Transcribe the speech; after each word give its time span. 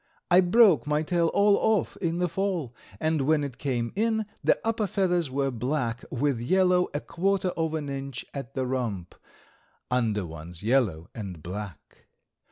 I 0.31 0.41
broke 0.41 0.87
my 0.87 1.03
tail 1.03 1.27
all 1.27 1.57
off 1.79 1.95
in 1.97 2.17
the 2.17 2.27
fall, 2.27 2.73
and 2.99 3.21
when 3.21 3.43
it 3.43 3.59
came 3.59 3.93
in, 3.95 4.25
the 4.43 4.59
upper 4.63 4.87
feathers 4.87 5.29
were 5.29 5.51
black, 5.51 6.03
with 6.09 6.39
yellow 6.41 6.87
a 6.95 6.99
quarter 6.99 7.49
of 7.49 7.75
an 7.75 7.87
inch 7.87 8.25
at 8.33 8.55
the 8.55 8.65
rump; 8.65 9.13
under 9.91 10.25
ones 10.25 10.63
yellow 10.63 11.07
and 11.13 11.43
black. 11.43 12.07